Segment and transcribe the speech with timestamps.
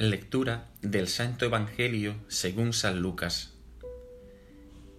[0.00, 3.54] Lectura del Santo Evangelio según San Lucas.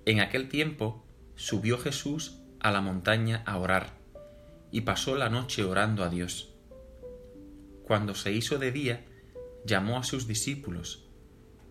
[0.06, 1.06] En aquel tiempo
[1.36, 3.94] subió Jesús a la montaña a orar
[4.72, 6.49] y pasó la noche orando a Dios.
[7.90, 9.04] Cuando se hizo de día,
[9.66, 11.08] llamó a sus discípulos,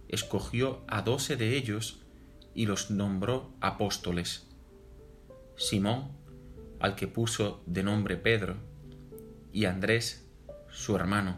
[0.08, 2.00] escogió a doce de ellos
[2.54, 4.48] y los nombró apóstoles.
[5.56, 6.10] Simón,
[6.80, 8.56] al que puso de nombre Pedro,
[9.52, 10.28] y Andrés,
[10.68, 11.36] su hermano,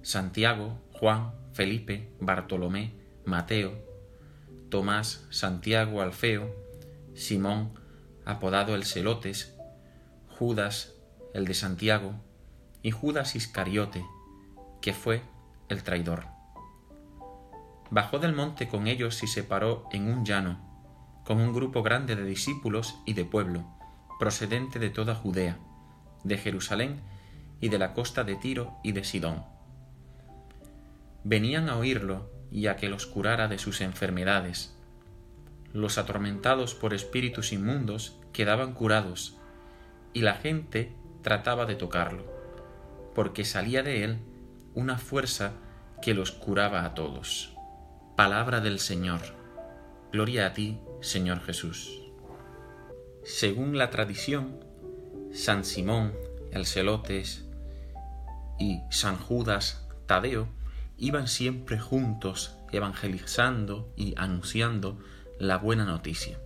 [0.00, 2.94] Santiago, Juan, Felipe, Bartolomé,
[3.26, 3.74] Mateo,
[4.70, 6.50] Tomás, Santiago Alfeo,
[7.12, 7.74] Simón,
[8.24, 9.54] apodado el Celotes,
[10.28, 10.94] Judas,
[11.34, 12.14] el de Santiago,
[12.82, 14.04] y Judas Iscariote,
[14.80, 15.22] que fue
[15.68, 16.26] el traidor.
[17.90, 20.58] Bajó del monte con ellos y se paró en un llano,
[21.24, 23.64] con un grupo grande de discípulos y de pueblo,
[24.18, 25.58] procedente de toda Judea,
[26.24, 27.00] de Jerusalén
[27.60, 29.44] y de la costa de Tiro y de Sidón
[31.28, 34.74] venían a oírlo y a que los curara de sus enfermedades.
[35.74, 39.36] Los atormentados por espíritus inmundos quedaban curados,
[40.14, 40.92] y la gente
[41.22, 42.24] trataba de tocarlo,
[43.18, 44.18] porque salía de él
[44.74, 45.50] una fuerza
[46.00, 47.52] que los curaba a todos.
[48.16, 49.20] Palabra del Señor.
[50.12, 52.00] Gloria a ti, Señor Jesús.
[53.24, 54.64] Según la tradición,
[55.32, 56.14] San Simón,
[56.52, 57.44] el Celotes,
[58.56, 60.46] y San Judas Tadeo
[60.96, 64.96] iban siempre juntos evangelizando y anunciando
[65.40, 66.38] la buena noticia.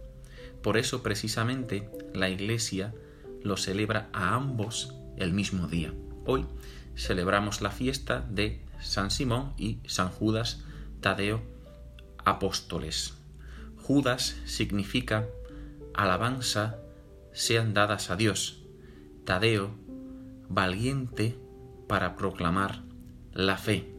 [0.62, 2.94] Por eso precisamente la Iglesia
[3.42, 5.92] lo celebra a ambos el mismo día.
[6.24, 6.46] Hoy
[6.94, 10.62] celebramos la fiesta de San Simón y San Judas
[11.00, 11.42] Tadeo
[12.24, 13.14] apóstoles.
[13.76, 15.26] Judas significa
[15.94, 16.78] alabanza
[17.32, 18.62] sean dadas a Dios.
[19.24, 19.74] Tadeo,
[20.48, 21.36] valiente
[21.88, 22.82] para proclamar
[23.32, 23.92] la fe.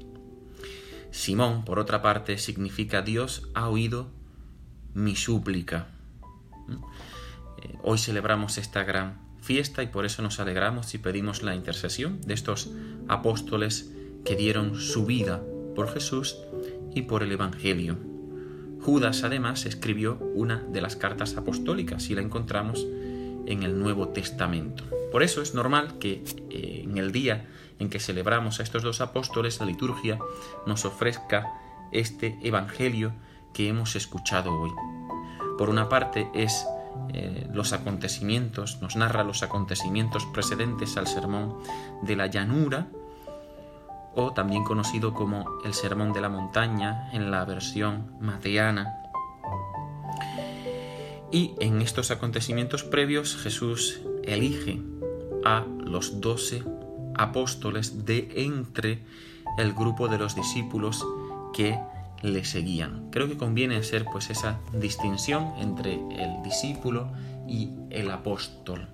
[1.11, 4.07] Simón, por otra parte, significa Dios ha oído
[4.93, 5.87] mi súplica.
[6.67, 6.73] ¿Mm?
[7.61, 12.21] Eh, hoy celebramos esta gran fiesta y por eso nos alegramos y pedimos la intercesión
[12.21, 12.71] de estos
[13.09, 13.91] apóstoles
[14.23, 15.43] que dieron su vida
[15.75, 16.37] por Jesús
[16.95, 17.97] y por el Evangelio.
[18.81, 22.85] Judas además escribió una de las cartas apostólicas y la encontramos
[23.45, 24.85] en el Nuevo Testamento.
[25.11, 27.45] Por eso es normal que eh, en el día
[27.79, 30.19] en que celebramos a estos dos apóstoles, la liturgia
[30.65, 31.51] nos ofrezca
[31.91, 33.13] este Evangelio
[33.53, 34.71] que hemos escuchado hoy.
[35.57, 36.65] Por una parte es
[37.13, 41.57] eh, los acontecimientos, nos narra los acontecimientos precedentes al sermón
[42.01, 42.87] de la llanura,
[44.15, 48.99] o también conocido como el sermón de la montaña en la versión mateana.
[51.31, 54.79] Y en estos acontecimientos previos Jesús elige
[55.43, 56.63] a los doce
[57.15, 59.03] apóstoles de entre
[59.57, 61.05] el grupo de los discípulos
[61.53, 61.79] que
[62.23, 63.09] le seguían.
[63.11, 67.11] Creo que conviene hacer pues esa distinción entre el discípulo
[67.47, 68.87] y el apóstol.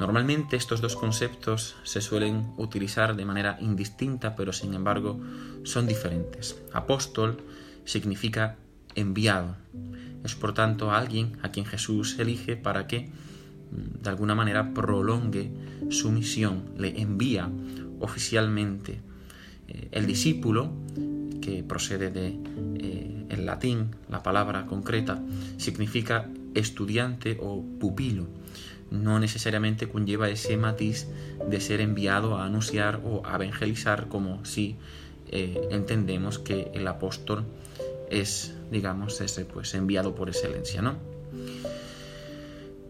[0.00, 5.20] Normalmente estos dos conceptos se suelen utilizar de manera indistinta, pero sin embargo
[5.62, 6.60] son diferentes.
[6.72, 7.38] Apóstol
[7.84, 8.56] significa
[8.96, 9.56] enviado.
[10.24, 13.10] Es por tanto alguien a quien Jesús elige para que
[13.70, 15.50] de alguna manera prolongue
[15.90, 17.48] su misión, le envía
[18.00, 19.00] oficialmente.
[19.68, 20.72] Eh, el discípulo,
[21.42, 22.38] que procede de
[22.76, 25.22] eh, el latín, la palabra concreta,
[25.58, 28.26] significa estudiante o pupilo.
[28.90, 31.08] No necesariamente conlleva ese matiz
[31.46, 34.76] de ser enviado a anunciar o a evangelizar como si
[35.28, 37.44] eh, entendemos que el apóstol
[38.10, 40.96] es, digamos, ese pues enviado por excelencia, ¿no?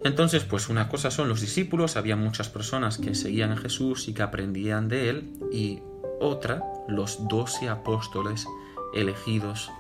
[0.05, 4.15] Entonces, pues una cosa son los discípulos, había muchas personas que seguían a Jesús y
[4.15, 5.79] que aprendían de él, y
[6.23, 8.47] otra, los doce apóstoles
[8.95, 9.71] elegidos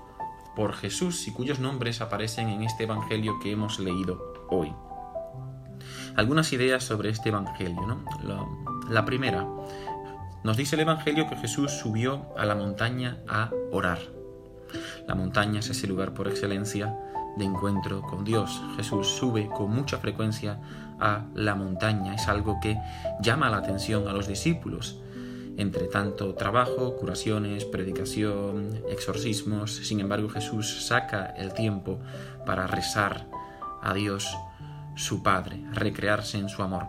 [0.54, 4.74] por Jesús y cuyos nombres aparecen en este Evangelio que hemos leído hoy.
[6.16, 7.86] Algunas ideas sobre este Evangelio.
[7.86, 8.04] ¿no?
[8.22, 8.46] La,
[8.90, 9.46] la primera,
[10.44, 13.98] nos dice el Evangelio que Jesús subió a la montaña a orar.
[15.06, 16.98] La montaña es ese lugar por excelencia
[17.36, 18.62] de encuentro con Dios.
[18.76, 20.60] Jesús sube con mucha frecuencia
[21.00, 22.14] a la montaña.
[22.14, 22.78] Es algo que
[23.20, 25.01] llama la atención a los discípulos.
[25.56, 31.98] Entre tanto trabajo, curaciones, predicación, exorcismos, sin embargo Jesús saca el tiempo
[32.46, 33.26] para rezar
[33.82, 34.34] a Dios
[34.94, 36.86] su Padre, recrearse en su amor.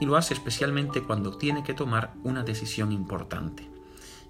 [0.00, 3.68] Y lo hace especialmente cuando tiene que tomar una decisión importante.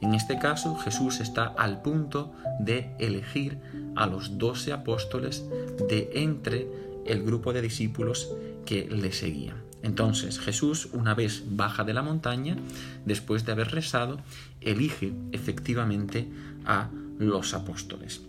[0.00, 3.58] En este caso, Jesús está al punto de elegir
[3.94, 5.44] a los doce apóstoles
[5.88, 6.68] de entre
[7.06, 8.30] el grupo de discípulos
[8.64, 9.62] que le seguían.
[9.86, 12.56] Entonces Jesús, una vez baja de la montaña,
[13.04, 14.18] después de haber rezado,
[14.60, 16.28] elige efectivamente
[16.64, 16.90] a
[17.20, 18.20] los apóstoles.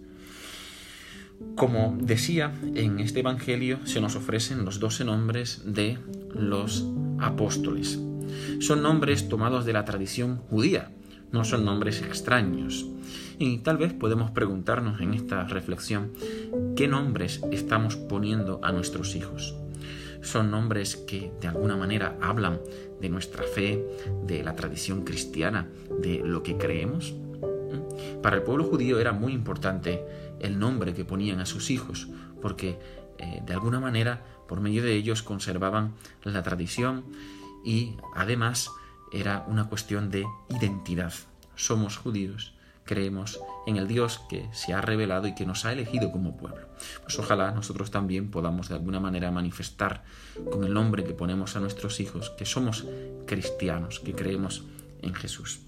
[1.55, 5.97] Como decía, en este Evangelio se nos ofrecen los doce nombres de
[6.31, 6.85] los
[7.19, 7.99] apóstoles.
[8.59, 10.91] Son nombres tomados de la tradición judía,
[11.31, 12.85] no son nombres extraños.
[13.39, 16.11] Y tal vez podemos preguntarnos en esta reflexión,
[16.75, 19.55] ¿qué nombres estamos poniendo a nuestros hijos?
[20.27, 22.59] ¿Son nombres que de alguna manera hablan
[22.99, 23.81] de nuestra fe,
[24.25, 25.69] de la tradición cristiana,
[26.01, 27.13] de lo que creemos?
[27.13, 28.21] ¿Mm?
[28.21, 30.03] Para el pueblo judío era muy importante
[30.41, 32.09] el nombre que ponían a sus hijos,
[32.41, 32.77] porque
[33.19, 35.93] eh, de alguna manera por medio de ellos conservaban
[36.23, 37.05] la tradición
[37.63, 38.69] y además
[39.13, 41.13] era una cuestión de identidad.
[41.55, 42.53] Somos judíos,
[42.87, 46.67] creemos en el Dios que se ha revelado y que nos ha elegido como pueblo.
[47.03, 50.03] Pues ojalá nosotros también podamos de alguna manera manifestar
[50.51, 52.85] con el nombre que ponemos a nuestros hijos que somos
[53.27, 54.63] cristianos, que creemos
[55.03, 55.59] en Jesús.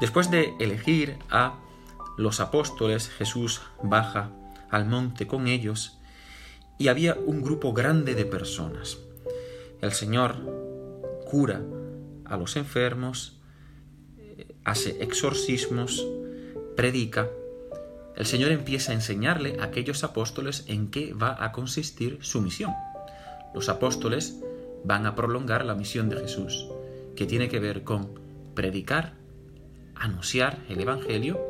[0.00, 1.60] Después de elegir a
[2.16, 4.30] los apóstoles, Jesús baja
[4.70, 5.98] al monte con ellos
[6.78, 8.98] y había un grupo grande de personas.
[9.80, 10.36] El Señor
[11.30, 11.62] cura
[12.24, 13.38] a los enfermos,
[14.66, 16.04] hace exorcismos,
[16.76, 17.30] predica.
[18.16, 22.72] El Señor empieza a enseñarle a aquellos apóstoles en qué va a consistir su misión.
[23.54, 24.40] Los apóstoles
[24.84, 26.66] van a prolongar la misión de Jesús,
[27.14, 28.18] que tiene que ver con
[28.54, 29.14] predicar,
[29.94, 31.40] anunciar el Evangelio,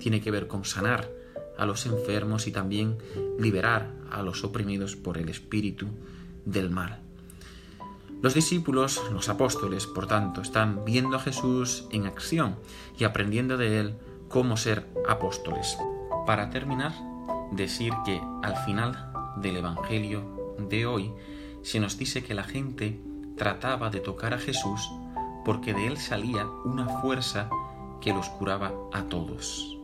[0.00, 1.08] tiene que ver con sanar
[1.56, 2.98] a los enfermos y también
[3.38, 5.86] liberar a los oprimidos por el espíritu
[6.44, 7.05] del mal.
[8.22, 12.56] Los discípulos, los apóstoles, por tanto, están viendo a Jesús en acción
[12.98, 13.98] y aprendiendo de él
[14.28, 15.76] cómo ser apóstoles.
[16.26, 16.92] Para terminar,
[17.52, 21.12] decir que al final del Evangelio de hoy
[21.62, 23.00] se nos dice que la gente
[23.36, 24.90] trataba de tocar a Jesús
[25.44, 27.50] porque de él salía una fuerza
[28.00, 29.78] que los curaba a todos.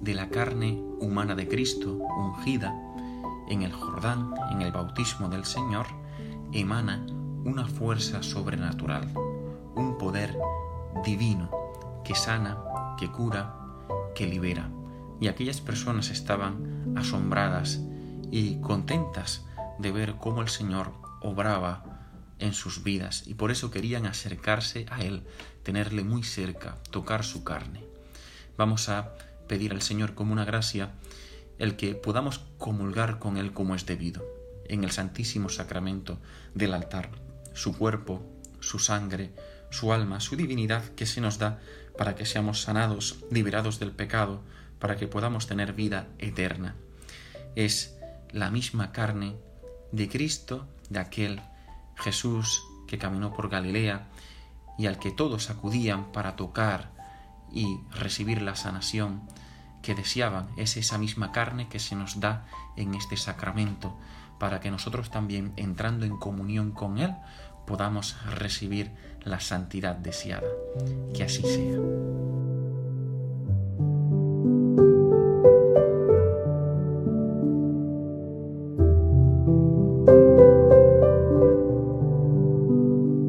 [0.00, 2.72] De la carne humana de Cristo, ungida
[3.48, 5.86] en el Jordán, en el bautismo del Señor,
[6.52, 7.04] emana
[7.44, 9.08] una fuerza sobrenatural,
[9.74, 10.36] un poder
[11.04, 11.50] divino
[12.04, 12.58] que sana,
[12.98, 13.54] que cura,
[14.14, 14.70] que libera.
[15.20, 17.80] Y aquellas personas estaban asombradas
[18.30, 19.44] y contentas
[19.78, 21.84] de ver cómo el Señor obraba
[22.38, 25.22] en sus vidas y por eso querían acercarse a Él,
[25.62, 27.84] tenerle muy cerca, tocar su carne.
[28.56, 29.14] Vamos a
[29.48, 30.90] pedir al Señor como una gracia
[31.58, 34.24] el que podamos comulgar con Él como es debido,
[34.68, 36.18] en el Santísimo Sacramento
[36.54, 37.10] del altar
[37.54, 38.22] su cuerpo,
[38.60, 39.34] su sangre,
[39.70, 41.60] su alma, su divinidad que se nos da
[41.96, 44.42] para que seamos sanados, liberados del pecado,
[44.78, 46.74] para que podamos tener vida eterna.
[47.54, 47.96] Es
[48.30, 49.36] la misma carne
[49.92, 51.40] de Cristo, de aquel
[51.96, 54.08] Jesús que caminó por Galilea
[54.78, 56.92] y al que todos acudían para tocar
[57.52, 59.22] y recibir la sanación
[59.82, 60.48] que deseaban.
[60.56, 62.46] Es esa misma carne que se nos da
[62.76, 63.96] en este sacramento
[64.42, 67.14] para que nosotros también, entrando en comunión con Él,
[67.64, 68.90] podamos recibir
[69.22, 70.48] la santidad deseada.
[71.14, 72.41] Que así sea.